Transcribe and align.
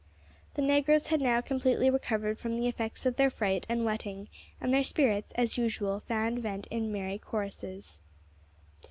The 0.55 0.63
negroes 0.63 1.05
had 1.13 1.21
now 1.21 1.41
completely 1.41 1.87
recovered 1.91 2.39
from 2.39 2.57
the 2.57 2.67
effects 2.67 3.05
of 3.05 3.17
their 3.17 3.29
fright 3.29 3.67
and 3.69 3.85
wetting, 3.85 4.29
and 4.59 4.73
their 4.73 4.83
spirits, 4.83 5.31
as 5.35 5.59
usual, 5.59 5.99
found 5.99 6.39
vent 6.39 6.65
in 6.71 6.91
merry 6.91 7.19
choruses. 7.19 8.01